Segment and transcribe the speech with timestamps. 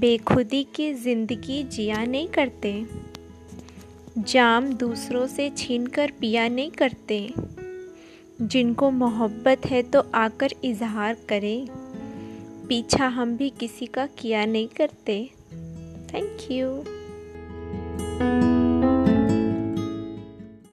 [0.00, 2.86] बेखुदी की ज़िंदगी जिया नहीं करते।
[4.18, 7.32] जाम दूसरों से छीन कर पिया नहीं करते।
[8.40, 11.66] जिनको मोहब्बत है तो आकर इजहार करें।
[12.68, 15.30] पीछा हम भी किसी का किया नहीं करते।
[16.14, 16.95] Thank you